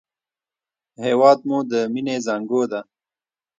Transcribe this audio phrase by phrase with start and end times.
[1.05, 2.81] هېواد مو د مینې زانګو ده